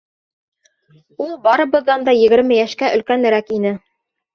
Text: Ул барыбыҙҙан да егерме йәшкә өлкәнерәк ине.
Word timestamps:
Ул 1.27 1.37
барыбыҙҙан 1.45 2.11
да 2.11 2.19
егерме 2.23 2.61
йәшкә 2.65 2.95
өлкәнерәк 2.99 3.59
ине. 3.61 3.81